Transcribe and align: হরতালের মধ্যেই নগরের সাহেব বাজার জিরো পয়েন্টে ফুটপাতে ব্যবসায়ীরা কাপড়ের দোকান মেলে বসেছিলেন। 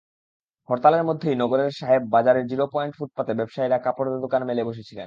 হরতালের 0.69 1.03
মধ্যেই 1.03 1.35
নগরের 1.35 1.71
সাহেব 1.71 2.01
বাজার 2.09 2.35
জিরো 2.47 2.65
পয়েন্টে 2.73 2.97
ফুটপাতে 2.97 3.31
ব্যবসায়ীরা 3.33 3.77
কাপড়ের 3.77 4.15
দোকান 4.15 4.41
মেলে 4.43 4.63
বসেছিলেন। 4.63 4.99